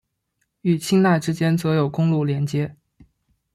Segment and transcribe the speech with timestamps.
[0.61, 2.75] 与钦奈之间则有公路连接。